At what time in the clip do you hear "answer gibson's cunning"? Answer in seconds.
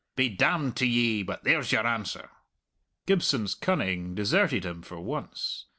1.85-4.15